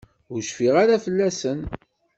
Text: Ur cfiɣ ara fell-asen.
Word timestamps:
Ur 0.31 0.39
cfiɣ 0.49 0.75
ara 0.83 1.03
fell-asen. 1.05 1.59